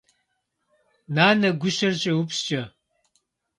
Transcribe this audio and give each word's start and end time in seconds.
Нанэ 1.15 1.49
гущэр 1.61 1.93
щӏеупскӏэ. 2.01 2.61